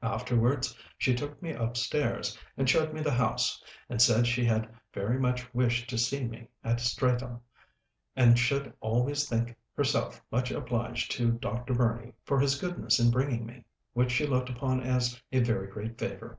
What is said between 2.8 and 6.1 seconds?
me the house, and said she had very much wished to